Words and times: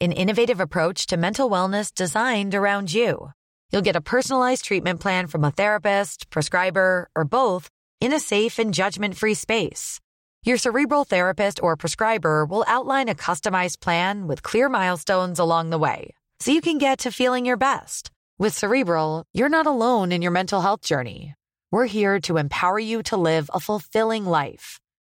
an 0.00 0.12
innovative 0.12 0.60
approach 0.60 1.06
to 1.06 1.16
mental 1.16 1.50
wellness 1.50 1.92
designed 1.92 2.54
around 2.54 2.92
you. 2.92 3.32
You'll 3.70 3.82
get 3.82 3.96
a 3.96 4.00
personalized 4.00 4.64
treatment 4.64 5.00
plan 5.00 5.26
from 5.26 5.44
a 5.44 5.50
therapist, 5.50 6.30
prescriber, 6.30 7.08
or 7.16 7.24
both 7.24 7.68
in 8.00 8.12
a 8.12 8.20
safe 8.20 8.58
and 8.58 8.72
judgment 8.72 9.16
free 9.16 9.34
space. 9.34 10.00
Your 10.44 10.56
cerebral 10.56 11.04
therapist 11.04 11.62
or 11.62 11.76
prescriber 11.76 12.46
will 12.46 12.64
outline 12.68 13.08
a 13.08 13.14
customized 13.14 13.80
plan 13.80 14.28
with 14.28 14.42
clear 14.42 14.68
milestones 14.68 15.38
along 15.38 15.70
the 15.70 15.78
way 15.78 16.14
so 16.40 16.52
you 16.52 16.60
can 16.60 16.78
get 16.78 17.00
to 17.00 17.10
feeling 17.10 17.44
your 17.44 17.56
best. 17.56 18.10
With 18.38 18.56
Cerebral, 18.56 19.24
you're 19.34 19.48
not 19.48 19.66
alone 19.66 20.12
in 20.12 20.22
your 20.22 20.30
mental 20.30 20.60
health 20.60 20.82
journey. 20.82 21.34
We're 21.72 21.86
here 21.86 22.20
to 22.20 22.36
empower 22.36 22.78
you 22.78 23.02
to 23.04 23.16
live 23.16 23.50
a 23.52 23.58
fulfilling 23.58 24.24
life. 24.24 24.78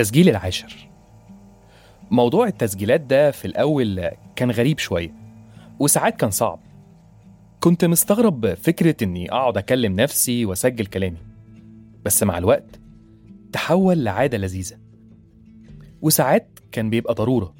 التسجيل 0.00 0.28
العاشر. 0.28 0.88
موضوع 2.10 2.46
التسجيلات 2.46 3.00
ده 3.00 3.30
في 3.30 3.44
الأول 3.44 4.10
كان 4.36 4.50
غريب 4.50 4.78
شوية 4.78 5.14
وساعات 5.78 6.16
كان 6.16 6.30
صعب. 6.30 6.60
كنت 7.60 7.84
مستغرب 7.84 8.54
فكرة 8.54 8.96
إني 9.02 9.32
أقعد 9.32 9.56
أكلم 9.56 10.00
نفسي 10.00 10.44
وأسجل 10.44 10.86
كلامي 10.86 11.18
بس 12.04 12.22
مع 12.22 12.38
الوقت 12.38 12.80
تحول 13.52 14.04
لعادة 14.04 14.38
لذيذة. 14.38 14.76
وساعات 16.02 16.58
كان 16.72 16.90
بيبقى 16.90 17.14
ضرورة. 17.14 17.54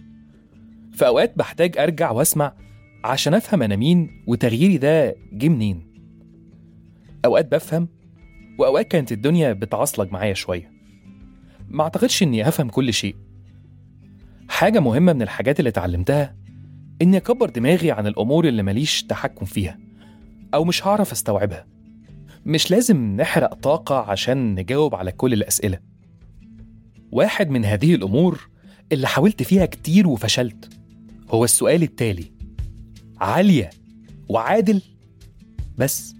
في 0.92 1.06
أوقات 1.06 1.38
بحتاج 1.38 1.78
أرجع 1.78 2.10
وأسمع 2.10 2.52
عشان 3.04 3.34
أفهم 3.34 3.62
أنا 3.62 3.76
مين 3.76 4.24
وتغييري 4.26 4.78
ده 4.78 5.16
جه 5.32 5.48
منين. 5.48 5.92
أوقات 7.24 7.52
بفهم 7.52 7.88
وأوقات 8.58 8.88
كانت 8.88 9.12
الدنيا 9.12 9.52
بتعصلج 9.52 10.12
معايا 10.12 10.34
شوية. 10.34 10.79
ما 11.70 11.82
أعتقدش 11.82 12.22
إني 12.22 12.48
أفهم 12.48 12.68
كل 12.68 12.92
شيء. 12.94 13.16
حاجة 14.48 14.80
مهمة 14.80 15.12
من 15.12 15.22
الحاجات 15.22 15.58
اللي 15.58 15.68
اتعلمتها 15.68 16.36
إني 17.02 17.16
أكبر 17.16 17.50
دماغي 17.50 17.90
عن 17.90 18.06
الأمور 18.06 18.48
اللي 18.48 18.62
ماليش 18.62 19.02
تحكم 19.02 19.46
فيها 19.46 19.78
أو 20.54 20.64
مش 20.64 20.86
هعرف 20.86 21.12
أستوعبها. 21.12 21.66
مش 22.46 22.70
لازم 22.70 23.16
نحرق 23.16 23.54
طاقة 23.54 23.96
عشان 23.96 24.54
نجاوب 24.54 24.94
على 24.94 25.12
كل 25.12 25.32
الأسئلة. 25.32 25.78
واحد 27.12 27.50
من 27.50 27.64
هذه 27.64 27.94
الأمور 27.94 28.48
اللي 28.92 29.06
حاولت 29.06 29.42
فيها 29.42 29.66
كتير 29.66 30.08
وفشلت 30.08 30.68
هو 31.28 31.44
السؤال 31.44 31.82
التالي. 31.82 32.32
عالية 33.20 33.70
وعادل 34.28 34.82
بس 35.78 36.14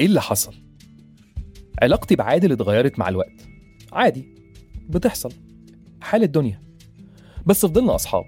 إيه 0.00 0.06
اللي 0.06 0.20
حصل؟ 0.22 0.54
علاقتي 1.82 2.16
بعادل 2.16 2.52
اتغيرت 2.52 2.98
مع 2.98 3.08
الوقت. 3.08 3.48
عادي. 3.92 4.33
بتحصل. 4.88 5.32
حال 6.00 6.22
الدنيا. 6.22 6.60
بس 7.46 7.66
فضلنا 7.66 7.94
أصحاب 7.94 8.24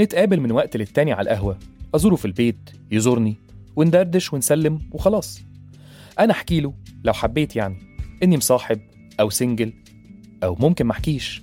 نتقابل 0.00 0.40
من 0.40 0.52
وقت 0.52 0.76
للتاني 0.76 1.12
على 1.12 1.30
القهوة 1.30 1.58
أزوره 1.94 2.14
في 2.14 2.24
البيت 2.24 2.70
يزورني 2.90 3.36
وندردش 3.76 4.32
ونسلم 4.32 4.78
وخلاص. 4.92 5.40
أنا 6.18 6.32
أحكي 6.32 6.60
له 6.60 6.74
لو 7.04 7.12
حبيت 7.12 7.56
يعني 7.56 7.76
إني 8.22 8.36
مصاحب 8.36 8.80
أو 9.20 9.30
سنجل 9.30 9.72
أو 10.44 10.54
ممكن 10.54 10.86
محكيش 10.86 11.42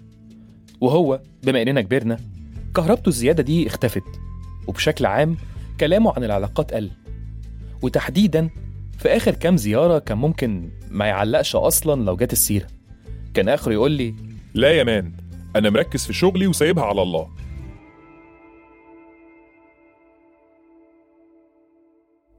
وهو 0.82 1.22
بما 1.44 1.62
إننا 1.62 1.82
كبرنا 1.82 2.20
كهربته 2.76 3.10
الزيادة 3.10 3.44
دي 3.44 3.68
اختفت 3.68 4.04
وبشكل 4.68 5.06
عام 5.06 5.38
كلامه 5.80 6.14
عن 6.16 6.24
العلاقات 6.24 6.74
قل. 6.74 6.92
وتحديدا 7.82 8.50
في 8.98 9.10
آخر 9.10 9.34
كام 9.34 9.58
زيارة 9.58 10.00
كان 10.00 10.18
ممكن 10.18 10.70
ما 10.92 11.06
يعلقش 11.06 11.56
أصلا 11.56 12.04
لو 12.04 12.16
جت 12.16 12.34
السيرة. 12.34 12.68
كان 13.34 13.50
آخره 13.50 13.74
يقول 13.74 13.92
لي 13.92 14.16
لا 14.54 14.72
يا 14.72 14.84
مان 14.84 15.14
أنا 15.56 15.70
مركز 15.70 16.06
في 16.06 16.14
شغلي 16.14 16.48
وسايبها 16.48 16.84
على 16.84 17.02
الله. 17.02 17.30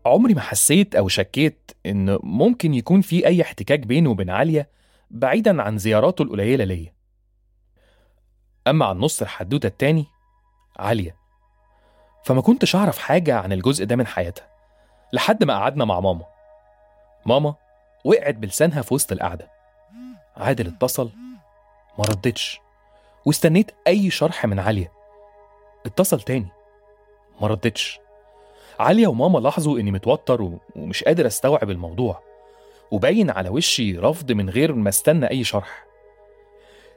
عمري 0.07 0.35
ما 0.35 0.41
حسيت 0.41 0.95
أو 0.95 1.09
شكيت 1.09 1.71
إن 1.87 2.19
ممكن 2.23 2.75
يكون 2.75 3.01
في 3.01 3.27
أي 3.27 3.43
احتكاك 3.43 3.81
بينه 3.81 4.11
وبين 4.11 4.31
عالية 4.31 4.69
بعيدا 5.11 5.63
عن 5.63 5.79
زياراته 5.79 6.23
القليلة 6.23 6.65
ليا. 6.65 6.95
أما 8.67 8.85
عن 8.85 8.99
نص 8.99 9.23
الحدوتة 9.23 9.67
التاني 9.67 10.07
عالية. 10.77 11.17
فما 12.25 12.41
كنتش 12.41 12.77
أعرف 12.77 12.99
حاجة 12.99 13.39
عن 13.39 13.53
الجزء 13.53 13.85
ده 13.85 13.97
من 13.97 14.07
حياتها 14.07 14.49
لحد 15.13 15.45
ما 15.45 15.55
قعدنا 15.55 15.85
مع 15.85 16.01
ماما. 16.01 16.25
ماما 17.27 17.55
وقعت 18.05 18.35
بلسانها 18.35 18.83
في 18.83 18.95
وسط 18.95 19.13
القعدة. 19.13 19.51
عادل 20.37 20.67
اتصل 20.67 21.11
ما 21.99 22.05
ردتش. 22.05 22.61
واستنيت 23.27 23.71
أي 23.87 24.11
شرح 24.11 24.47
من 24.47 24.59
عالية 24.59 24.93
اتصل 25.87 26.21
تاني. 26.21 26.49
ما 27.41 27.47
ردتش. 27.47 28.01
عالية 28.79 29.07
وماما 29.07 29.39
لاحظوا 29.39 29.79
إني 29.79 29.91
متوتر 29.91 30.59
ومش 30.77 31.05
قادر 31.05 31.27
أستوعب 31.27 31.71
الموضوع. 31.71 32.23
وباين 32.91 33.31
على 33.31 33.49
وشي 33.49 33.99
رفض 33.99 34.33
من 34.33 34.51
غير 34.51 34.73
ما 34.73 34.89
استنى 34.89 35.31
أي 35.31 35.45
شرح. 35.45 35.87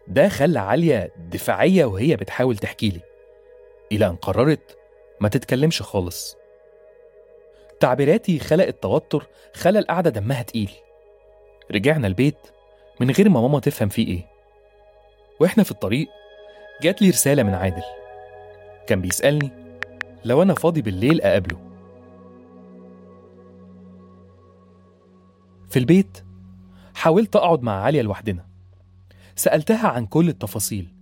ده 0.07 0.29
خلى 0.29 0.59
عالية 0.59 1.11
دفاعية 1.17 1.85
وهي 1.85 2.15
بتحاول 2.15 2.57
تحكي 2.57 2.89
لي. 2.89 3.01
إلى 3.91 4.07
أن 4.07 4.15
قررت 4.15 4.77
ما 5.19 5.29
تتكلمش 5.29 5.81
خالص. 5.81 6.37
تعبيراتي 7.79 8.39
خلقت 8.39 8.83
توتر 8.83 9.27
خلى 9.53 9.79
القعدة 9.79 10.09
دمها 10.09 10.41
تقيل. 10.41 10.71
رجعنا 11.71 12.07
البيت 12.07 12.37
من 12.99 13.11
غير 13.11 13.29
ما 13.29 13.41
ماما 13.41 13.59
تفهم 13.59 13.89
فيه 13.89 14.07
إيه. 14.07 14.30
وإحنا 15.41 15.63
في 15.63 15.71
الطريق 15.71 16.09
جات 16.81 17.01
لي 17.01 17.09
رسالة 17.09 17.43
من 17.43 17.53
عادل. 17.53 17.83
كان 18.87 19.01
بيسألني 19.01 19.51
لو 20.25 20.41
أنا 20.41 20.53
فاضي 20.53 20.81
بالليل 20.81 21.21
أقابله؟ 21.21 21.59
في 25.69 25.79
البيت 25.79 26.23
حاولت 26.95 27.35
أقعد 27.35 27.61
مع 27.63 27.71
عالية 27.71 28.01
لوحدنا. 28.01 28.45
سألتها 29.35 29.87
عن 29.87 30.05
كل 30.05 30.29
التفاصيل 30.29 30.93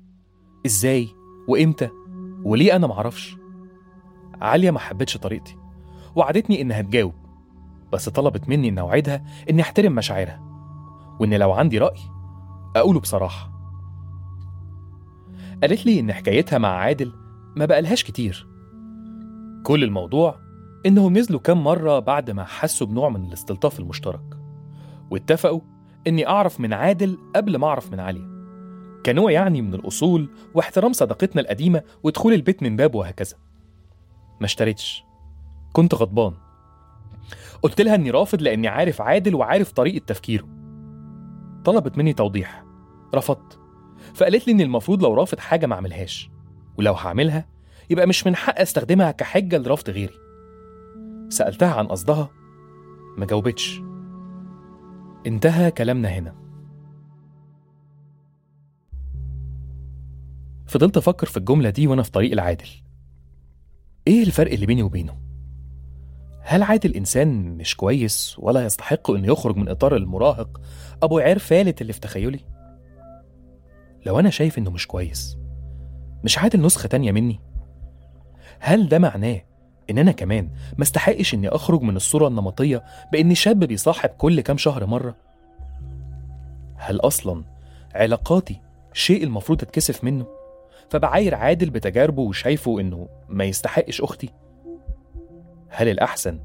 إزاي؟ 0.65 1.07
وإمتى؟ 1.47 1.89
وليه 2.43 2.75
أنا 2.75 2.87
معرفش؟ 2.87 3.35
عالية 4.41 4.71
ما 4.71 4.79
حبتش 4.79 5.17
طريقتي 5.17 5.55
وعدتني 6.15 6.61
إنها 6.61 6.81
تجاوب 6.81 7.13
بس 7.93 8.09
طلبت 8.09 8.49
مني 8.49 8.69
إن 8.69 8.77
أوعدها 8.77 9.23
إني 9.49 9.61
أحترم 9.61 9.95
مشاعرها 9.95 10.41
وإن 11.19 11.33
لو 11.33 11.51
عندي 11.51 11.77
رأي 11.77 11.99
أقوله 12.75 12.99
بصراحة. 12.99 13.58
قالت 15.61 15.85
لي 15.85 15.99
إن 15.99 16.13
حكايتها 16.13 16.57
مع 16.57 16.69
عادل 16.69 17.11
ما 17.55 17.65
بقالهاش 17.65 18.03
كتير. 18.03 18.47
كل 19.63 19.83
الموضوع 19.83 20.39
إنهم 20.85 21.17
نزلوا 21.17 21.39
كام 21.39 21.63
مرة 21.63 21.99
بعد 21.99 22.31
ما 22.31 22.43
حسوا 22.43 22.87
بنوع 22.87 23.09
من 23.09 23.25
الاستلطاف 23.25 23.79
المشترك 23.79 24.37
واتفقوا 25.11 25.61
إني 26.07 26.27
أعرف 26.27 26.59
من 26.59 26.73
عادل 26.73 27.17
قبل 27.35 27.57
ما 27.57 27.67
أعرف 27.67 27.91
من 27.91 27.99
عليا 27.99 28.29
كنوع 29.05 29.31
يعني 29.31 29.61
من 29.61 29.73
الأصول 29.73 30.29
واحترام 30.53 30.93
صداقتنا 30.93 31.41
القديمة 31.41 31.83
ودخول 32.03 32.33
البيت 32.33 32.63
من 32.63 32.75
باب 32.75 32.95
وهكذا. 32.95 33.35
ما 34.39 34.45
اشتريتش. 34.45 35.03
كنت 35.73 35.95
غضبان. 35.95 36.33
قلت 37.61 37.81
لها 37.81 37.95
إني 37.95 38.11
رافض 38.11 38.41
لأني 38.41 38.67
عارف 38.67 39.01
عادل 39.01 39.35
وعارف 39.35 39.71
طريقة 39.71 40.05
تفكيره. 40.05 40.47
طلبت 41.65 41.97
مني 41.97 42.13
توضيح. 42.13 42.63
رفضت. 43.15 43.59
فقالت 44.13 44.47
لي 44.47 44.53
إن 44.53 44.61
المفروض 44.61 45.03
لو 45.03 45.13
رافض 45.13 45.39
حاجة 45.39 45.65
ما 45.65 45.75
أعملهاش. 45.75 46.29
ولو 46.77 46.93
هعملها 46.93 47.45
يبقى 47.89 48.07
مش 48.07 48.27
من 48.27 48.35
حق 48.35 48.59
أستخدمها 48.59 49.11
كحجة 49.11 49.57
لرفض 49.57 49.89
غيري. 49.89 50.13
سألتها 51.29 51.73
عن 51.73 51.87
قصدها 51.87 52.29
ما 53.17 53.25
جاوبتش. 53.25 53.81
انتهى 55.27 55.71
كلامنا 55.71 56.09
هنا. 56.09 56.35
فضلت 60.67 60.97
أفكر 60.97 61.27
في 61.27 61.37
الجملة 61.37 61.69
دي 61.69 61.87
وأنا 61.87 62.03
في 62.03 62.11
طريق 62.11 62.31
العادل. 62.31 62.67
إيه 64.07 64.23
الفرق 64.23 64.51
اللي 64.51 64.65
بيني 64.65 64.83
وبينه؟ 64.83 65.17
هل 66.41 66.63
عادل 66.63 66.95
إنسان 66.95 67.57
مش 67.57 67.75
كويس 67.75 68.35
ولا 68.39 68.65
يستحق 68.65 69.11
إنه 69.11 69.27
يخرج 69.27 69.55
من 69.57 69.69
إطار 69.69 69.95
المراهق 69.95 70.61
أبو 71.03 71.19
عير 71.19 71.39
فالت 71.39 71.81
اللي 71.81 71.93
في 71.93 71.99
تخيلي؟ 71.99 72.39
لو 74.05 74.19
أنا 74.19 74.29
شايف 74.29 74.57
إنه 74.57 74.71
مش 74.71 74.87
كويس 74.87 75.37
مش 76.23 76.37
عادل 76.37 76.61
نسخة 76.61 76.87
تانية 76.87 77.11
مني؟ 77.11 77.39
هل 78.59 78.89
ده 78.89 78.99
معناه 78.99 79.41
إن 79.89 79.97
أنا 79.97 80.11
كمان 80.11 80.49
ما 80.77 80.83
استحقش 80.83 81.33
إني 81.33 81.47
أخرج 81.49 81.81
من 81.81 81.95
الصورة 81.95 82.27
النمطية 82.27 82.83
بإني 83.11 83.35
شاب 83.35 83.59
بيصاحب 83.59 84.09
كل 84.09 84.41
كام 84.41 84.57
شهر 84.57 84.85
مرة؟ 84.85 85.15
هل 86.75 86.99
أصلا 86.99 87.43
علاقاتي 87.95 88.61
شيء 88.93 89.23
المفروض 89.23 89.61
أتكسف 89.61 90.03
منه؟ 90.03 90.25
فبعاير 90.89 91.35
عادل 91.35 91.69
بتجاربه 91.69 92.21
وشايفه 92.21 92.79
إنه 92.79 93.07
ما 93.29 93.43
يستحقش 93.43 94.01
أختي؟ 94.01 94.29
هل 95.69 95.87
الأحسن 95.87 96.39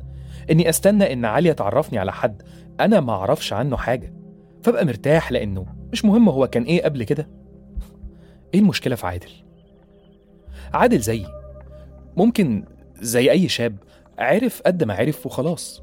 إني 0.51 0.69
أستنى 0.69 1.13
إن 1.13 1.25
عليا 1.25 1.53
تعرفني 1.53 1.99
على 1.99 2.13
حد 2.13 2.43
أنا 2.81 3.01
ما 3.01 3.13
أعرفش 3.13 3.53
عنه 3.53 3.77
حاجة 3.77 4.13
فأبقى 4.63 4.85
مرتاح 4.85 5.33
لأنه 5.33 5.67
مش 5.93 6.05
مهم 6.05 6.29
هو 6.29 6.47
كان 6.47 6.63
إيه 6.63 6.85
قبل 6.85 7.05
كده؟ 7.05 7.29
إيه 8.55 8.61
المشكلة 8.61 8.97
في 8.97 9.07
عادل؟ 9.07 9.31
عادل 10.75 10.99
زيي 10.99 11.27
ممكن 12.17 12.65
زي 13.01 13.31
أي 13.31 13.49
شاب 13.49 13.77
عرف 14.19 14.63
قد 14.63 14.85
ما 14.85 14.95
عرف 14.95 15.27
وخلاص 15.27 15.83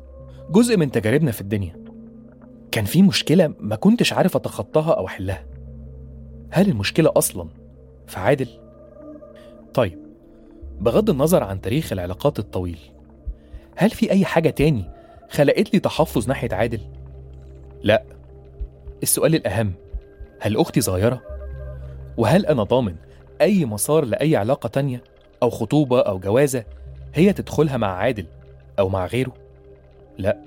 جزء 0.50 0.78
من 0.78 0.92
تجاربنا 0.92 1.32
في 1.32 1.42
الدنيا 1.42 1.76
كان 2.72 2.86
في 2.86 3.02
مشكلة 3.02 3.54
ما 3.60 3.76
كنتش 3.76 4.14
عارف 4.14 4.36
أتخطاها 4.36 4.94
أو 4.94 5.08
أحلها 5.08 5.46
هل 6.52 6.70
المشكلة 6.70 7.12
أصلا 7.16 7.48
في 8.08 8.20
عادل؟ 8.20 8.48
طيب 9.74 10.00
بغض 10.80 11.10
النظر 11.10 11.44
عن 11.44 11.62
تاريخ 11.62 11.92
العلاقات 11.94 12.40
الطويل 12.40 12.80
هل 13.76 13.90
في 13.90 14.12
أي 14.12 14.26
حاجة 14.26 14.50
تاني 14.50 14.86
خلقت 15.30 15.74
لي 15.74 15.80
تحفظ 15.80 16.28
ناحية 16.28 16.50
عادل؟ 16.52 16.82
لا 17.84 18.04
السؤال 19.04 19.36
الأهم 19.36 19.74
هل 20.40 20.58
أختي 20.58 20.82
صغيرة؟ 20.82 21.31
وهل 22.18 22.46
أنا 22.46 22.64
ضامن 22.64 22.96
أي 23.42 23.66
مسار 23.66 24.06
لأي 24.06 24.36
علاقة 24.36 24.68
تانية 24.68 25.04
أو 25.44 25.50
خطوبة 25.50 26.00
أو 26.02 26.20
جوازة 26.20 26.66
هي 27.14 27.34
تدخلها 27.34 27.78
مع 27.78 27.88
عادل 27.88 28.26
أو 28.80 28.90
مع 28.90 29.06
غيره؟ 29.06 29.34
لا. 30.18 30.42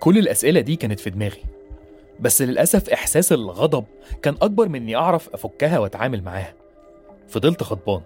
كل 0.00 0.18
الأسئلة 0.18 0.60
دي 0.60 0.76
كانت 0.76 1.00
في 1.00 1.10
دماغي 1.10 1.42
بس 2.20 2.42
للأسف 2.42 2.90
إحساس 2.90 3.32
الغضب 3.32 3.84
كان 4.22 4.34
أكبر 4.42 4.68
من 4.68 4.82
إني 4.82 4.96
أعرف 4.96 5.28
أفكها 5.34 5.78
وأتعامل 5.78 6.22
معاها. 6.22 6.54
فضلت 7.28 7.62
غضبان 7.62 8.02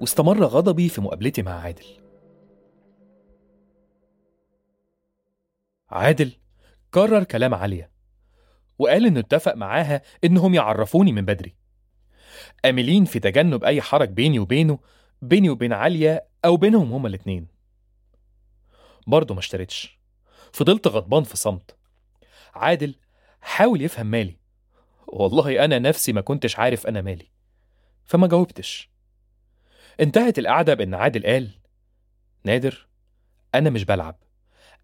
واستمر 0.00 0.44
غضبي 0.44 0.88
في 0.88 1.00
مقابلتي 1.00 1.42
مع 1.42 1.60
عادل. 1.60 1.84
عادل 5.90 6.32
كرر 6.90 7.24
كلام 7.24 7.54
عليا 7.54 7.91
وقال 8.78 9.06
إنه 9.06 9.20
اتفق 9.20 9.54
معاها 9.54 10.02
إنهم 10.24 10.54
يعرفوني 10.54 11.12
من 11.12 11.24
بدري. 11.24 11.54
آملين 12.64 13.04
في 13.04 13.20
تجنب 13.20 13.64
أي 13.64 13.82
حرج 13.82 14.08
بيني 14.08 14.38
وبينه 14.38 14.78
بيني 15.22 15.50
وبين 15.50 15.72
عليا 15.72 16.22
أو 16.44 16.56
بينهم 16.56 16.92
هما 16.92 17.08
الاتنين. 17.08 17.46
برضه 19.06 19.34
ما 19.34 19.40
اشتريتش. 19.40 19.98
فضلت 20.52 20.88
غضبان 20.88 21.22
في 21.22 21.36
صمت. 21.36 21.76
عادل 22.54 22.94
حاول 23.40 23.82
يفهم 23.82 24.06
مالي. 24.06 24.38
والله 25.06 25.64
أنا 25.64 25.78
نفسي 25.78 26.12
ما 26.12 26.20
كنتش 26.20 26.58
عارف 26.58 26.86
أنا 26.86 27.02
مالي. 27.02 27.30
فما 28.04 28.26
جاوبتش. 28.26 28.90
انتهت 30.00 30.38
القعدة 30.38 30.74
بإن 30.74 30.94
عادل 30.94 31.26
قال 31.26 31.50
نادر 32.44 32.88
أنا 33.54 33.70
مش 33.70 33.84
بلعب. 33.84 34.16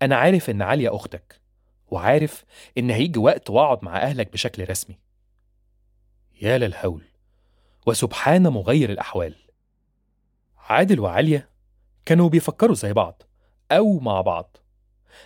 أنا 0.03 0.17
عارف 0.17 0.51
إن 0.51 0.63
عليا 0.63 0.97
أختك. 0.97 1.41
وعارف 1.91 2.45
إن 2.79 2.91
هيجي 2.91 3.19
وقت 3.19 3.51
وأقعد 3.51 3.85
مع 3.85 3.97
أهلك 3.97 4.33
بشكل 4.33 4.71
رسمي. 4.71 4.99
يا 6.43 6.59
للهول 6.59 7.05
وسبحان 7.87 8.43
مغير 8.43 8.91
الأحوال. 8.91 9.35
عادل 10.57 11.01
وعليا 11.01 11.49
كانوا 12.05 12.29
بيفكروا 12.29 12.75
زي 12.75 12.93
بعض 12.93 13.23
أو 13.73 13.99
مع 13.99 14.21
بعض. 14.21 14.57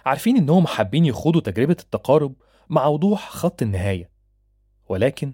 عارفين 0.06 0.36
إنهم 0.36 0.66
حابين 0.66 1.04
يخوضوا 1.04 1.40
تجربة 1.40 1.76
التقارب 1.80 2.34
مع 2.68 2.86
وضوح 2.86 3.28
خط 3.28 3.62
النهاية. 3.62 4.10
ولكن 4.88 5.32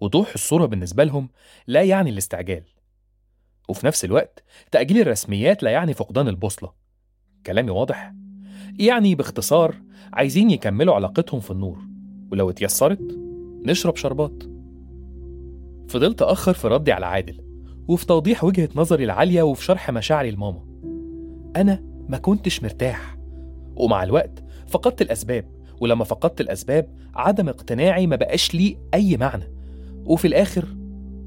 وضوح 0.00 0.32
الصورة 0.34 0.66
بالنسبة 0.66 1.04
لهم 1.04 1.28
لا 1.66 1.82
يعني 1.82 2.10
الاستعجال. 2.10 2.64
وفي 3.68 3.86
نفس 3.86 4.04
الوقت 4.04 4.44
تأجيل 4.70 5.00
الرسميات 5.00 5.62
لا 5.62 5.70
يعني 5.70 5.94
فقدان 5.94 6.28
البوصلة. 6.28 6.72
كلامي 7.46 7.70
واضح؟ 7.70 8.12
يعني 8.78 9.14
باختصار 9.14 9.74
عايزين 10.12 10.50
يكملوا 10.50 10.94
علاقتهم 10.94 11.40
في 11.40 11.50
النور 11.50 11.78
ولو 12.32 12.50
اتيسرت 12.50 13.18
نشرب 13.64 13.96
شربات. 13.96 14.42
فضلت 15.88 16.22
أخر 16.22 16.52
في 16.52 16.68
ردي 16.68 16.92
على 16.92 17.06
عادل 17.06 17.40
وفي 17.88 18.06
توضيح 18.06 18.44
وجهة 18.44 18.68
نظري 18.74 19.04
العالية 19.04 19.42
وفي 19.42 19.64
شرح 19.64 19.90
مشاعري 19.90 20.30
لماما. 20.30 20.60
أنا 21.56 21.82
ما 22.08 22.18
كنتش 22.18 22.62
مرتاح 22.62 23.18
ومع 23.76 24.02
الوقت 24.02 24.44
فقدت 24.66 25.02
الأسباب 25.02 25.44
ولما 25.80 26.04
فقدت 26.04 26.40
الأسباب 26.40 26.88
عدم 27.14 27.48
اقتناعي 27.48 28.06
ما 28.06 28.16
بقاش 28.16 28.54
ليه 28.54 28.76
أي 28.94 29.16
معنى. 29.16 29.52
وفي 30.04 30.28
الآخر 30.28 30.64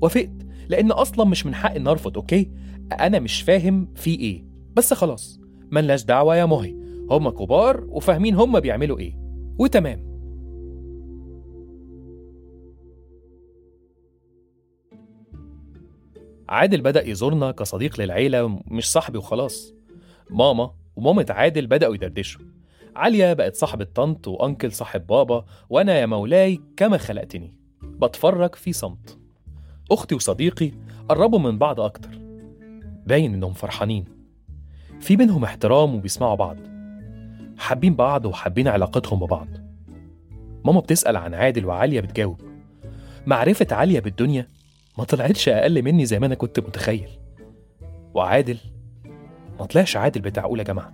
وافقت 0.02 0.31
لأن 0.70 0.92
أصلا 0.92 1.26
مش 1.26 1.46
من 1.46 1.56
حقي 1.56 1.78
إن 1.78 1.88
أرفض 1.88 2.18
أوكي؟ 2.18 2.52
أنا 2.92 3.20
مش 3.20 3.42
فاهم 3.42 3.88
في 3.96 4.20
إيه. 4.20 4.46
بس 4.76 4.94
خلاص 4.94 5.40
ملناش 5.72 6.04
دعوة 6.04 6.36
يا 6.36 6.46
مهي. 6.46 6.76
هما 7.12 7.32
كبار 7.32 7.86
وفاهمين 7.90 8.36
هما 8.36 8.60
بيعملوا 8.60 9.00
إيه. 9.00 9.14
وتمام. 9.60 10.10
عادل 16.50 16.81
بدأ 16.81 17.07
يزورنا 17.07 17.52
كصديق 17.52 18.02
للعيلة 18.02 18.48
مش 18.68 18.92
صاحبي 18.92 19.18
وخلاص. 19.18 19.74
ماما 20.30 20.72
ومامة 20.95 21.26
عادل 21.30 21.68
بدأوا 21.68 21.95
يدردشوا. 21.95 22.42
عليا 22.95 23.33
بقت 23.33 23.56
صاحبة 23.56 23.88
طنط 23.95 24.28
وأنكل 24.28 24.72
صاحب 24.72 25.07
بابا 25.07 25.45
وأنا 25.69 26.00
يا 26.00 26.06
مولاي 26.06 26.60
كما 26.78 26.98
خلقتني. 26.98 27.56
بتفرج 27.83 28.56
في 28.56 28.74
صمت. 28.74 29.18
أختي 29.92 30.16
وصديقي 30.16 30.72
قربوا 31.10 31.40
من 31.40 31.57
بعض 31.57 31.80
أكتر. 31.80 32.19
باين 33.07 33.33
إنهم 33.33 33.54
فرحانين. 33.54 34.06
في 35.00 35.16
بينهم 35.16 35.44
احترام 35.44 35.95
وبيسمعوا 35.95 36.36
بعض. 36.36 36.57
حابين 37.59 37.95
بعض 37.95 38.25
وحابين 38.25 38.68
علاقتهم 38.68 39.19
ببعض. 39.19 39.47
ماما 40.66 40.80
بتسأل 40.80 41.18
عن 41.18 41.33
عادل 41.33 41.66
وعالية 41.66 42.01
بتجاوب 42.01 42.42
معرفة 43.25 43.68
عالية 43.71 43.99
بالدنيا 43.99 44.47
ما 44.97 45.04
طلعتش 45.04 45.49
أقل 45.49 45.81
مني 45.83 46.06
زي 46.06 46.19
ما 46.19 46.25
أنا 46.25 46.35
كنت 46.35 46.59
متخيل. 46.59 47.09
وعادل 48.13 48.57
ما 49.59 49.66
طلعش 49.66 49.97
عادل 49.97 50.21
بتاع 50.21 50.44
أولى 50.44 50.63
جامعة. 50.63 50.94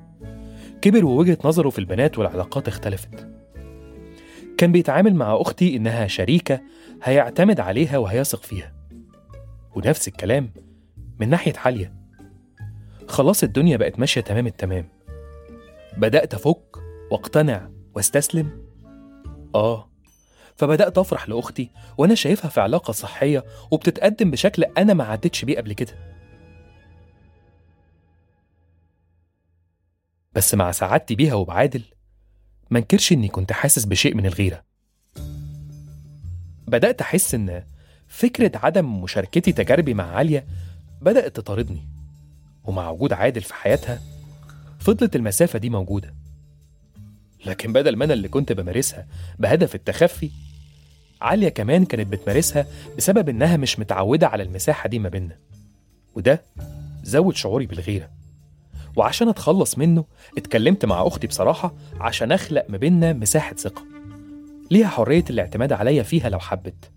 كبر 0.81 1.05
ووجهة 1.05 1.38
نظره 1.43 1.69
في 1.69 1.79
البنات 1.79 2.17
والعلاقات 2.17 2.67
اختلفت. 2.67 3.27
كان 4.57 4.72
بيتعامل 4.72 5.15
مع 5.15 5.41
أختي 5.41 5.75
إنها 5.75 6.07
شريكة 6.07 6.62
هيعتمد 7.03 7.60
عليها 7.60 7.98
وهيثق 7.98 8.43
فيها. 8.43 8.74
ونفس 9.75 10.07
الكلام 10.07 10.50
من 11.19 11.29
ناحية 11.29 11.53
حالية 11.53 11.93
خلاص 13.07 13.43
الدنيا 13.43 13.77
بقت 13.77 14.00
ماشية 14.00 14.22
تمام 14.22 14.48
التمام. 14.48 14.95
بدأت 15.98 16.34
أفك 16.34 16.78
وأقتنع 17.12 17.70
وأستسلم؟ 17.96 18.66
آه 19.56 19.90
فبدأت 20.56 20.98
أفرح 20.98 21.30
لأختي 21.30 21.72
وأنا 21.98 22.16
شايفها 22.16 22.50
في 22.50 22.62
علاقة 22.62 22.92
صحية 22.92 23.44
وبتتقدم 23.72 24.32
بشكل 24.32 24.64
أنا 24.64 24.94
ما 24.94 25.04
عدتش 25.04 25.46
بيه 25.46 25.58
قبل 25.58 25.74
كده. 25.74 26.16
بس 30.34 30.56
مع 30.56 30.72
سعادتي 30.72 31.16
بيها 31.16 31.34
وبعادل 31.34 31.84
ما 32.70 32.80
انكرش 32.80 33.12
إني 33.12 33.28
كنت 33.28 33.52
حاسس 33.52 33.86
بشيء 33.86 34.16
من 34.16 34.25
الغيرة. 34.25 34.64
بدأت 36.68 37.02
أحس 37.02 37.36
إن 37.36 37.64
فكرة 38.08 38.52
عدم 38.56 39.02
مشاركتي 39.02 39.52
تجاربي 39.52 39.94
مع 39.94 40.16
عالية 40.16 40.48
بدأت 41.02 41.36
تطاردني 41.36 41.88
ومع 42.64 42.90
وجود 42.90 43.14
عادل 43.14 43.42
في 43.42 43.54
حياتها 43.54 44.14
فضلت 44.86 45.15
المسافة 45.15 45.60
دي 45.60 45.70
موجودة. 45.70 46.13
لكن 47.46 47.74
بدل 47.74 47.96
ما 47.96 48.06
أنا 48.06 48.13
اللي 48.13 48.27
كنت 48.27 48.51
بمارسها 48.51 49.08
بهدف 49.39 49.75
التخفي 49.75 50.32
عالية 51.22 51.50
كمان 51.50 51.86
كانت 51.86 52.08
بتمارسها 52.08 52.65
بسبب 52.98 53.30
إنها 53.30 53.58
مش 53.58 53.80
متعودة 53.80 54.27
على 54.27 54.44
المساحة 54.44 54.89
دي 54.89 55.00
ما 55.00 55.10
بينا 55.10 55.38
وده 56.15 56.42
زود 57.04 57.36
شعوري 57.36 57.65
بالغيرة. 57.65 58.10
وعشان 58.96 59.30
أتخلص 59.30 59.77
منه 59.77 60.06
اتكلمت 60.38 60.86
مع 60.86 61.08
أختي 61.08 61.27
بصراحة 61.27 61.74
عشان 62.00 62.32
أخلق 62.32 62.65
ما 62.70 62.77
بينا 62.77 63.13
مساحة 63.13 63.56
ثقة. 63.56 63.84
ليها 64.72 64.88
حرية 64.88 65.25
الاعتماد 65.30 65.74
عليا 65.74 66.04
فيها 66.04 66.30
لو 66.30 66.39
حبت. 66.39 66.92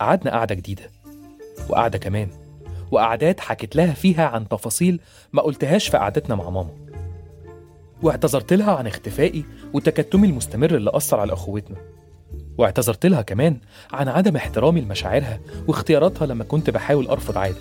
قعدنا 0.00 0.30
قعدة 0.30 0.54
جديدة 0.54 0.90
وقعدة 1.68 1.98
كمان 1.98 2.30
وقعدات 2.90 3.40
حكيت 3.40 3.76
لها 3.76 3.92
فيها 3.94 4.26
عن 4.26 4.48
تفاصيل 4.48 5.00
ما 5.32 5.42
قلتهاش 5.42 5.88
في 5.88 5.96
قعدتنا 5.96 6.34
مع 6.34 6.50
ماما. 6.50 6.87
واعتذرت 8.02 8.52
لها 8.52 8.76
عن 8.76 8.86
اختفائي 8.86 9.44
وتكتمي 9.74 10.28
المستمر 10.28 10.74
اللي 10.76 10.90
أثر 10.94 11.20
على 11.20 11.32
أخوتنا. 11.32 11.76
واعتذرت 12.58 13.06
لها 13.06 13.22
كمان 13.22 13.60
عن 13.92 14.08
عدم 14.08 14.36
احترامي 14.36 14.80
لمشاعرها 14.80 15.40
واختياراتها 15.68 16.26
لما 16.26 16.44
كنت 16.44 16.70
بحاول 16.70 17.06
أرفض 17.06 17.38
عادل 17.38 17.60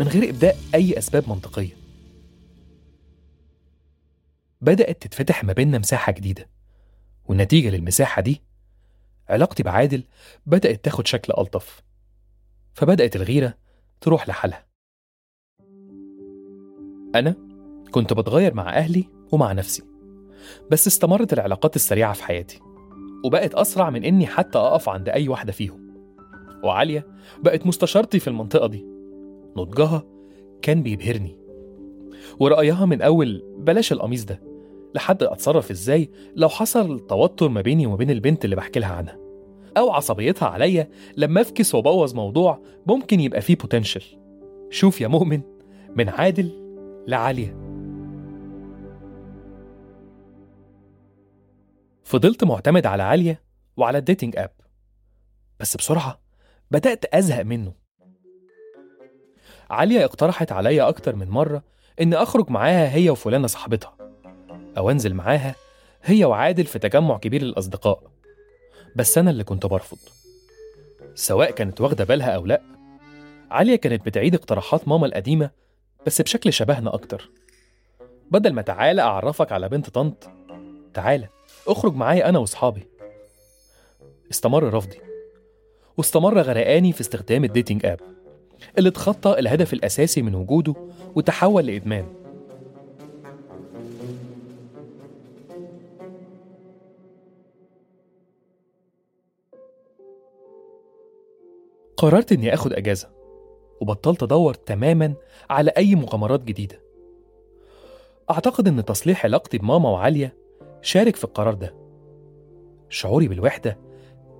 من 0.00 0.08
غير 0.08 0.30
إبداء 0.30 0.56
أي 0.74 0.98
أسباب 0.98 1.28
منطقية. 1.28 1.76
بدأت 4.60 5.02
تتفتح 5.02 5.44
ما 5.44 5.52
بيننا 5.52 5.78
مساحة 5.78 6.12
جديدة 6.12 6.48
والنتيجة 7.24 7.70
للمساحة 7.70 8.22
دي 8.22 8.42
علاقتي 9.28 9.62
بعادل 9.62 10.02
بدأت 10.46 10.84
تاخد 10.84 11.06
شكل 11.06 11.32
ألطف 11.38 11.82
فبدأت 12.74 13.16
الغيرة 13.16 13.54
تروح 14.00 14.28
لحالها. 14.28 14.66
أنا 17.14 17.45
كنت 17.90 18.12
بتغير 18.12 18.54
مع 18.54 18.76
أهلي 18.76 19.04
ومع 19.32 19.52
نفسي 19.52 19.82
بس 20.70 20.86
استمرت 20.86 21.32
العلاقات 21.32 21.76
السريعة 21.76 22.12
في 22.12 22.24
حياتي 22.24 22.60
وبقت 23.24 23.54
أسرع 23.54 23.90
من 23.90 24.04
إني 24.04 24.26
حتى 24.26 24.58
أقف 24.58 24.88
عند 24.88 25.08
أي 25.08 25.28
واحدة 25.28 25.52
فيهم 25.52 25.86
وعالية 26.64 27.06
بقت 27.42 27.66
مستشارتي 27.66 28.18
في 28.18 28.28
المنطقة 28.28 28.66
دي. 28.66 28.86
نضجها 29.56 30.02
كان 30.62 30.82
بيبهرني 30.82 31.38
ورأيها 32.40 32.86
من 32.86 33.02
أول 33.02 33.42
بلاش 33.58 33.92
القميص 33.92 34.24
ده 34.24 34.42
لحد 34.94 35.22
أتصرف 35.22 35.70
إزاي 35.70 36.10
لو 36.36 36.48
حصل 36.48 37.00
توتر 37.00 37.48
ما 37.48 37.60
بيني 37.60 37.86
وما 37.86 37.96
بين 37.96 38.10
البنت 38.10 38.44
اللي 38.44 38.56
بحكي 38.56 38.80
لها 38.80 38.92
عنها 38.92 39.18
أو 39.76 39.90
عصبيتها 39.90 40.48
عليا 40.48 40.88
لما 41.16 41.40
أفكس 41.40 41.74
وأبوظ 41.74 42.14
موضوع 42.14 42.60
ممكن 42.86 43.20
يبقى 43.20 43.40
فيه 43.40 43.56
potential 43.56 44.04
شوف 44.70 45.00
يا 45.00 45.08
مؤمن 45.08 45.40
من 45.96 46.08
عادل 46.08 46.50
لعالية. 47.08 47.65
فضلت 52.06 52.44
معتمد 52.44 52.86
على 52.86 53.02
عالية 53.02 53.42
وعلى 53.76 53.98
ال 53.98 54.03
dating 54.03 54.36
app 54.36 54.50
بس 55.60 55.76
بسرعة 55.76 56.20
بدأت 56.70 57.04
أزهق 57.04 57.42
منه. 57.42 57.72
عالية 59.70 60.04
اقترحت 60.04 60.52
عليا 60.52 60.88
أكتر 60.88 61.16
من 61.16 61.28
مرة 61.28 61.62
إن 62.00 62.14
أخرج 62.14 62.50
معاها 62.50 62.94
هي 62.94 63.10
وفلانة 63.10 63.46
صاحبتها 63.46 63.96
أو 64.78 64.90
أنزل 64.90 65.14
معاها 65.14 65.54
هي 66.02 66.24
وعادل 66.24 66.64
في 66.64 66.78
تجمع 66.78 67.18
كبير 67.18 67.42
للأصدقاء 67.42 68.02
بس 68.96 69.18
أنا 69.18 69.30
اللي 69.30 69.44
كنت 69.44 69.66
برفض. 69.66 69.98
سواء 71.14 71.50
كانت 71.50 71.80
واخدة 71.80 72.04
بالها 72.04 72.30
أو 72.30 72.46
لأ 72.46 72.62
عالية 73.50 73.76
كانت 73.76 74.06
بتعيد 74.06 74.34
اقتراحات 74.34 74.88
ماما 74.88 75.06
القديمة 75.06 75.50
بس 76.06 76.20
بشكل 76.22 76.52
شبهنا 76.52 76.94
أكتر. 76.94 77.30
بدل 78.30 78.52
ما 78.52 78.62
تعالى 78.62 79.02
أعرفك 79.02 79.52
على 79.52 79.68
بنت 79.68 79.90
طنط 79.90 80.30
تعالى 80.94 81.35
اخرج 81.68 81.94
معايا 81.94 82.28
أنا 82.28 82.38
وأصحابي. 82.38 82.86
استمر 84.30 84.74
رفضي. 84.74 84.98
واستمر 85.96 86.40
غرقاني 86.40 86.92
في 86.92 87.00
استخدام 87.00 87.44
ال 87.44 87.50
dating 87.50 87.86
app 87.86 88.00
اللي 88.78 88.88
اتخطى 88.88 89.38
الهدف 89.38 89.72
الأساسي 89.72 90.22
من 90.22 90.34
وجوده 90.34 90.74
وتحول 91.14 91.66
لإدمان. 91.66 92.06
قررت 101.96 102.32
إني 102.32 102.54
آخد 102.54 102.72
أجازة 102.72 103.08
وبطلت 103.80 104.22
أدور 104.22 104.54
تماما 104.54 105.14
على 105.50 105.70
أي 105.70 105.94
مغامرات 105.94 106.44
جديدة. 106.44 106.80
أعتقد 108.30 108.68
إن 108.68 108.84
تصليح 108.84 109.24
علاقتي 109.24 109.58
بماما 109.58 109.90
وعالية 109.90 110.45
شارك 110.86 111.16
في 111.16 111.24
القرار 111.24 111.54
ده. 111.54 111.74
شعوري 112.88 113.28
بالوحدة 113.28 113.78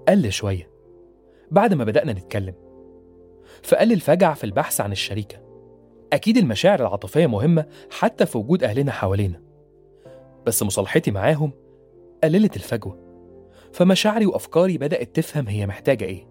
قل 0.08 0.32
شوية 0.32 0.70
بعد 1.50 1.74
ما 1.74 1.84
بدأنا 1.84 2.12
نتكلم. 2.12 2.54
فقل 3.62 3.92
الفجع 3.92 4.34
في 4.34 4.44
البحث 4.44 4.80
عن 4.80 4.92
الشريكة. 4.92 5.38
أكيد 6.12 6.36
المشاعر 6.36 6.80
العاطفية 6.80 7.26
مهمة 7.26 7.66
حتى 7.90 8.26
في 8.26 8.38
وجود 8.38 8.64
أهلنا 8.64 8.92
حوالينا. 8.92 9.42
بس 10.46 10.62
مصالحتي 10.62 11.10
معاهم 11.10 11.52
قللت 12.24 12.56
الفجوة. 12.56 12.98
فمشاعري 13.72 14.26
وأفكاري 14.26 14.78
بدأت 14.78 15.16
تفهم 15.16 15.48
هي 15.48 15.66
محتاجة 15.66 16.04
إيه. 16.04 16.26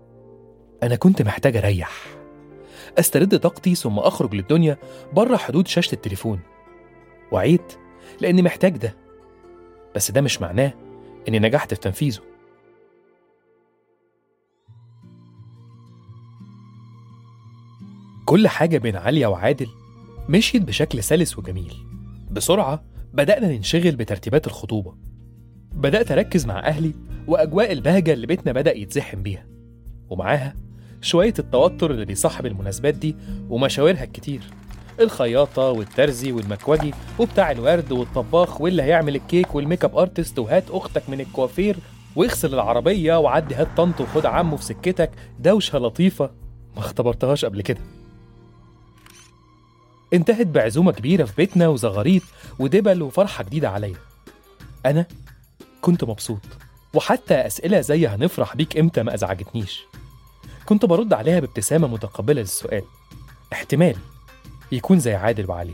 أنا 0.83 0.95
كنت 0.95 1.21
محتاج 1.21 1.57
أريح. 1.57 2.17
أسترد 2.99 3.39
طاقتي 3.39 3.75
ثم 3.75 3.99
أخرج 3.99 4.35
للدنيا 4.35 4.77
بره 5.13 5.37
حدود 5.37 5.67
شاشة 5.67 5.93
التليفون. 5.93 6.39
وعيت 7.31 7.73
لأني 8.21 8.41
محتاج 8.41 8.77
ده. 8.77 9.04
بس 9.95 10.11
ده 10.11 10.21
مش 10.21 10.41
معناه 10.41 10.73
إني 11.27 11.39
نجحت 11.39 11.73
في 11.73 11.79
تنفيذه. 11.79 12.21
كل 18.25 18.47
حاجة 18.47 18.77
بين 18.77 18.95
عليا 18.95 19.27
وعادل 19.27 19.67
مشيت 20.29 20.61
بشكل 20.61 21.03
سلس 21.03 21.37
وجميل. 21.37 21.73
بسرعة 22.31 22.83
بدأنا 23.13 23.47
ننشغل 23.47 23.95
بترتيبات 23.95 24.47
الخطوبة. 24.47 24.95
بدأت 25.71 26.11
أركز 26.11 26.45
مع 26.45 26.59
أهلي 26.59 26.93
وأجواء 27.27 27.71
البهجة 27.71 28.13
اللي 28.13 28.27
بيتنا 28.27 28.51
بدأ 28.51 28.77
يتزحم 28.77 29.23
بيها. 29.23 29.47
ومعاها 30.09 30.55
شوية 31.01 31.33
التوتر 31.39 31.91
اللي 31.91 32.05
بيصاحب 32.05 32.45
المناسبات 32.45 32.93
دي 32.93 33.15
ومشاورها 33.49 34.03
الكتير. 34.03 34.41
الخياطة 34.99 35.69
والترزي 35.69 36.31
والمكوجي 36.31 36.93
وبتاع 37.19 37.51
الورد 37.51 37.91
والطباخ 37.91 38.61
واللي 38.61 38.83
هيعمل 38.83 39.15
الكيك 39.15 39.55
وال 39.55 39.83
makeup 39.83 39.97
artist 39.97 40.39
وهات 40.39 40.63
أختك 40.69 41.09
من 41.09 41.21
الكوافير 41.21 41.75
واغسل 42.15 42.53
العربية 42.53 43.19
وعدي 43.19 43.55
هات 43.55 43.67
طنط 43.77 44.01
وخد 44.01 44.25
عمه 44.25 44.57
في 44.57 44.63
سكتك. 44.63 45.11
دوشة 45.39 45.79
لطيفة. 45.79 46.31
ما 46.75 46.79
اختبرتهاش 46.79 47.45
قبل 47.45 47.61
كده. 47.61 47.81
انتهت 50.13 50.47
بعزومة 50.47 50.91
كبيرة 50.91 51.25
في 51.25 51.33
بيتنا 51.37 51.67
وزغاريط 51.67 52.21
ودبل 52.59 53.01
وفرحة 53.01 53.43
جديدة 53.43 53.69
عليا. 53.69 53.95
أنا 54.85 55.05
كنت 55.81 56.03
مبسوط. 56.03 56.41
وحتى 56.93 57.33
أسئلة 57.33 57.81
زي 57.81 58.07
هنفرح 58.07 58.55
بيك 58.55 58.77
إمتى 58.77 59.03
ما 59.03 59.13
أزعجتنيش. 59.13 59.81
كنت 60.65 60.85
برد 60.85 61.13
عليها 61.13 61.39
بابتسامة 61.39 61.87
متقبلة 61.87 62.41
للسؤال. 62.41 62.83
احتمال. 63.53 63.95
يكون 64.71 64.99
زي 64.99 65.13
عادل 65.13 65.49
وعلي. 65.49 65.73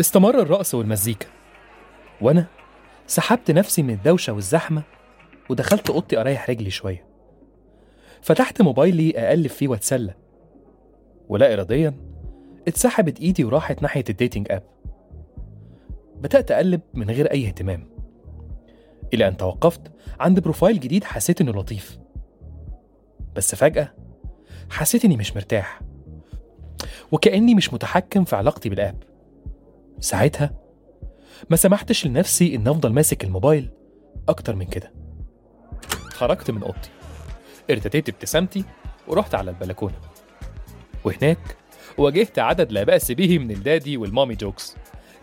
استمر 0.00 0.42
الرقص 0.42 0.74
والمزيكا. 0.74 1.26
وأنا 2.20 2.46
سحبت 3.06 3.50
نفسي 3.50 3.82
من 3.82 3.94
الدوشة 3.94 4.32
والزحمة 4.32 4.82
ودخلت 5.50 5.90
أوضتي 5.90 6.20
أريح 6.20 6.50
رجلي 6.50 6.70
شوية. 6.70 7.06
فتحت 8.22 8.62
موبايلي 8.62 9.12
أقلب 9.16 9.46
فيه 9.46 9.68
وأتسلى. 9.68 10.14
ولا 11.28 11.52
إراديا 11.52 11.94
اتسحبت 12.68 13.20
إيدي 13.20 13.44
وراحت 13.44 13.82
ناحية 13.82 14.04
ال 14.08 14.13
dating 14.13 14.46
app 14.50 14.62
بدأت 16.16 16.50
أقلب 16.50 16.80
من 16.94 17.10
غير 17.10 17.30
أي 17.30 17.46
اهتمام. 17.46 17.93
إلى 19.14 19.28
أن 19.28 19.36
توقفت 19.36 19.80
عند 20.20 20.40
profile 20.40 20.80
جديد 20.80 21.04
حسيت 21.04 21.40
إنه 21.40 21.52
لطيف. 21.52 21.98
بس 23.36 23.54
فجأة 23.54 23.94
حسيت 24.70 25.04
إني 25.04 25.16
مش 25.16 25.36
مرتاح 25.36 25.80
وكأني 27.12 27.54
مش 27.54 27.72
متحكم 27.74 28.24
في 28.24 28.36
علاقتي 28.36 28.68
بال 28.68 28.79
app. 28.79 29.02
ساعتها 30.00 30.50
ما 31.50 31.56
سمحتش 31.56 32.06
لنفسي 32.06 32.54
إن 32.54 32.68
أفضل 32.68 32.92
ماسك 32.92 33.24
الموبايل 33.24 33.70
أكتر 34.28 34.56
من 34.56 34.66
كده. 34.66 34.92
خرجت 36.08 36.50
من 36.50 36.62
أوضتي 36.62 36.90
ارتديت 37.70 38.08
ابتسامتي 38.08 38.64
ورحت 39.08 39.34
على 39.34 39.50
البلكونة. 39.50 39.94
وهناك 41.04 41.56
واجهت 41.98 42.38
عدد 42.38 42.72
لا 42.72 42.82
بأس 42.82 43.12
به 43.12 43.38
من 43.38 43.50
ال 43.50 43.58
daddy 43.58 43.96
وال 43.96 44.07
mommy 44.07 44.34
jokes. 44.34 44.76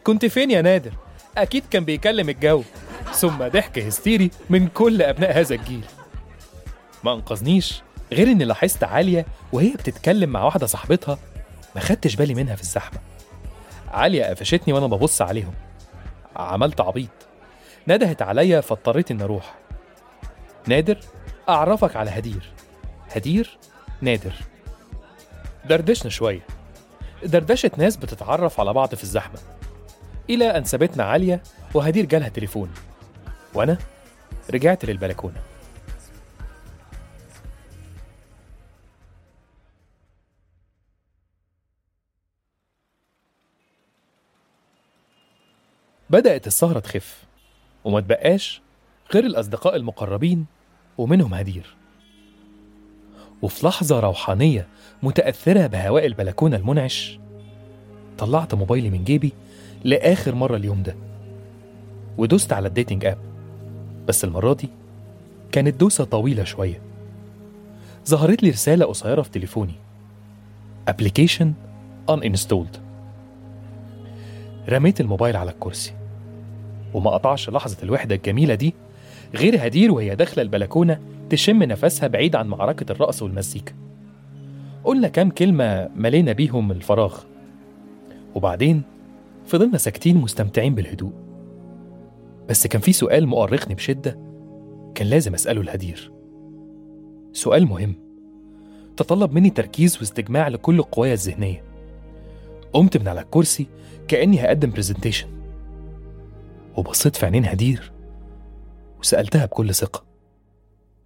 كنت 0.03 0.25
فين 0.25 0.51
يا 0.51 0.61
نادر؟ 0.61 0.93
أكيد 1.37 1.63
كان 1.71 1.85
بيكلم 1.85 2.29
الجو. 2.29 2.63
ثم 3.13 3.47
ضحك 3.47 3.79
هستيري 3.79 4.31
من 4.49 4.67
كل 4.67 5.01
أبناء 5.01 5.39
هذا 5.39 5.55
الجيل. 5.55 5.85
ما 7.03 7.13
أنقذنيش 7.13 7.81
غير 8.11 8.27
إني 8.27 8.45
لاحظت 8.45 8.83
عالية 8.83 9.25
وهي 9.53 9.73
بتتكلم 9.73 10.29
مع 10.29 10.43
واحدة 10.43 10.67
صاحبتها 10.67 11.17
ما 11.75 11.81
خدتش 11.81 12.15
بالي 12.15 12.33
منها 12.33 12.55
في 12.55 12.61
الزحمة. 12.61 12.99
عالية 13.87 14.23
قفشتني 14.25 14.73
وأنا 14.73 14.87
ببص 14.87 15.21
عليهم. 15.21 15.53
عملت 16.35 16.81
عبيط. 16.81 17.09
ندهت 17.87 18.21
عليا 18.21 18.61
فاضطريت 18.61 19.11
إني 19.11 19.23
أروح. 19.23 19.55
نادر 20.67 20.97
أعرفك 21.49 21.95
على 21.95 22.11
هدير. 22.11 22.51
هدير 23.15 23.57
نادر. 24.01 24.33
دردشنا 25.65 26.09
شوية. 26.09 26.41
دردشة 27.23 27.71
ناس 27.77 27.95
بتتعرف 27.97 28.59
على 28.59 28.73
بعض 28.73 28.95
في 28.95 29.03
الزحمة. 29.03 29.39
إلى 30.29 30.57
أن 30.57 30.63
سابتنا 30.63 31.03
عالية 31.03 31.43
وهدير 31.73 32.05
جالها 32.05 32.29
تليفون. 32.29 32.71
وأنا 33.53 33.77
رجعت 34.53 34.85
للبلكونة. 34.85 35.41
بدأت 46.09 46.47
السهرة 46.47 46.79
تخف 46.79 47.23
وما 47.83 47.99
تبقاش 48.01 48.61
غير 49.13 49.25
الأصدقاء 49.25 49.75
المقربين 49.75 50.45
ومنهم 50.97 51.33
هدير. 51.33 51.75
وفي 53.41 53.67
لحظة 53.67 53.99
روحانية 53.99 54.67
متأثرة 55.03 55.67
بهواء 55.67 56.05
البلكونة 56.05 56.55
المنعش 56.57 57.19
طلعت 58.17 58.55
موبايلي 58.55 58.89
من 58.89 59.03
جيبي 59.03 59.33
لآخر 59.83 60.35
مرة 60.35 60.55
اليوم 60.55 60.83
ده 60.83 60.95
ودوست 62.17 62.53
على 62.53 62.67
ال 62.67 62.73
dating 62.73 63.05
app 63.05 63.17
بس 64.07 64.23
المرة 64.23 64.53
دي 64.53 64.69
كانت 65.51 65.79
دوسة 65.79 66.03
طويلة 66.03 66.43
شوية. 66.43 66.81
ظهرت 68.07 68.43
لي 68.43 68.49
رسالة 68.49 68.85
قصيرة 68.85 69.21
في 69.21 69.29
تليفوني. 69.29 69.73
Application 70.89 71.47
uninstalled. 72.11 72.77
رميت 74.69 75.01
الموبايل 75.01 75.35
على 75.35 75.51
الكرسي. 75.51 75.93
وما 76.93 77.11
قطعش 77.11 77.49
لحظة 77.49 77.77
الوحدة 77.83 78.15
الجميلة 78.15 78.55
دي 78.55 78.73
غير 79.35 79.67
هدير 79.67 79.91
وهي 79.91 80.15
داخلة 80.15 80.43
البلكونة 80.43 80.99
تشم 81.29 81.63
نفسها 81.63 82.07
بعيد 82.07 82.35
عن 82.35 82.47
معركة 82.47 82.91
الرقص 82.91 83.21
والمزيكا. 83.21 83.73
قلنا 84.83 85.07
كام 85.07 85.29
كلمة 85.29 85.89
ملينا 85.95 86.31
بيهم 86.31 86.71
الفراغ. 86.71 87.17
وبعدين 88.35 88.81
فضلنا 89.47 89.77
ساكتين 89.77 90.17
مستمتعين 90.17 90.75
بالهدوء. 90.75 91.11
بس 92.51 92.67
كان 92.67 92.81
في 92.81 92.93
سؤال 92.93 93.27
مؤرقني 93.27 93.75
بشدة 93.75 94.11
كان 94.95 95.07
لازم 95.07 95.33
أسأله 95.33 95.63
لهدير 95.63 96.11
سؤال 97.33 97.65
مهم. 97.65 97.95
تطلب 98.97 99.33
مني 99.33 99.49
تركيز 99.49 99.97
واستجماع 99.97 100.47
لكل 100.47 100.81
قوايا 100.81 101.13
الذهنية. 101.13 101.63
قمت 102.73 102.97
من 102.97 103.07
على 103.07 103.21
الكرسي 103.21 103.67
كأني 104.07 104.45
هقدم 104.45 104.71
برزنتيشن 104.71 105.27
وبصيت 106.77 107.15
في 107.15 107.25
عينين 107.25 107.45
هدير 107.45 107.91
وسألتها 108.99 109.45
بكل 109.45 109.73
ثقة. 109.73 110.03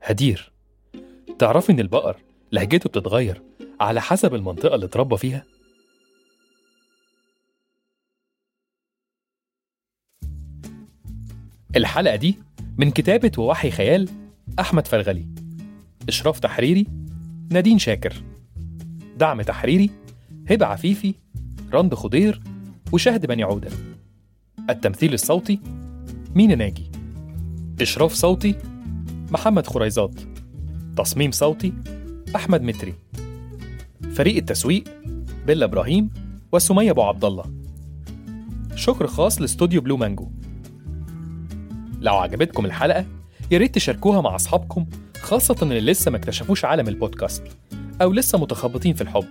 هدير 0.01 0.51
تعرفي 1.39 1.71
إن 1.71 1.79
البقر 1.79 2.17
لهجته 2.51 2.89
بتتغير 2.89 3.41
على 3.79 4.01
حسب 4.01 4.35
المنطقة 4.35 4.75
اللي 4.75 4.85
اتربى 4.85 5.17
فيها؟ 5.17 5.43
الحلقة 11.75 12.15
دي 12.15 12.38
من 12.77 12.91
كتابة 12.91 13.32
ووحي 13.38 13.72
خيال 13.72 14.10
أحمد 14.60 14.88
فرغلي 14.88 15.25
إشراف 16.10 16.39
تحريري 16.39 16.88
نادين 17.51 17.79
شاكر 17.79 18.13
دعم 19.17 19.41
تحريري 19.41 19.89
هبة 20.50 20.65
عفيفي 20.65 21.13
رند 21.74 21.94
خضير 21.94 22.41
وشهد 22.91 23.25
بني 23.25 23.44
عودة. 23.44 23.70
التمثيل 24.70 25.13
الصوتي 25.13 25.60
مينا 26.36 26.55
ناجي. 26.55 26.91
إشراف 27.82 28.13
صوتي 28.13 28.55
محمد 29.32 29.67
خريزات. 29.67 30.19
تصميم 30.97 31.32
صوتي 31.32 31.73
أحمد 32.36 32.62
متري. 32.62 32.93
فريق 34.13 34.36
التسويق 34.36 34.84
بيلا 35.47 35.65
إبراهيم 35.65 36.10
وسمية 36.52 36.91
أبو 36.91 37.02
عبد 37.02 37.26
الله. 37.26 37.45
شكر 38.76 39.08
خاص 39.08 39.41
لاستوديو 39.41 39.82
بلو 39.82 39.97
مانجو. 39.97 40.32
لو 42.06 42.15
عجبتكم 42.15 42.65
الحلقة 42.65 43.06
يا 43.52 43.58
ريت 43.58 43.76
تشاركوها 43.76 44.22
مع 44.22 44.36
أصحابكم 44.36 44.86
خاصة 45.22 45.56
اللي 45.62 45.80
لسه 45.80 46.12
ما 46.12 46.18
اكتشفوش 46.18 46.65
عالم 46.65 46.88
البودكاست 46.88 47.44
أو 48.02 48.13
لسه 48.13 48.38
متخبطين 48.38 48.94
في 48.94 49.02
الحب. 49.02 49.26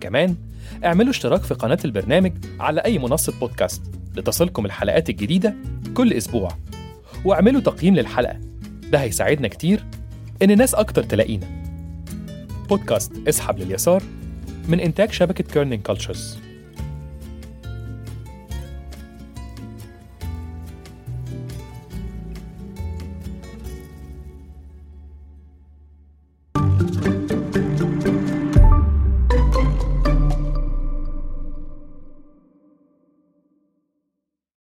كمان 0.00 0.36
اعملوا 0.84 1.10
اشتراك 1.10 1.42
في 1.42 1.54
قناة 1.54 1.78
البرنامج 1.84 2.32
على 2.60 2.80
أي 2.80 2.98
منصة 2.98 3.32
بودكاست 3.40 3.82
لتصلكم 4.16 4.66
الحلقات 4.66 5.10
الجديدة 5.10 5.54
كل 5.94 6.12
أسبوع. 6.12 6.48
واعملوا 7.24 7.60
تقييم 7.60 7.94
للحلقة 7.94 8.40
ده 8.90 8.98
هيساعدنا 8.98 9.48
كتير 9.48 9.84
إن 10.42 10.58
ناس 10.58 10.74
أكتر 10.74 11.02
تلاقينا. 11.02 11.46
بودكاست 12.68 13.12
اسحب 13.28 13.58
لليسار 13.58 14.02
من 14.68 14.80
إنتاج 14.80 15.12
شبكة 15.12 15.44
كيرنينج 15.44 15.82
كولتشرز 15.82 16.38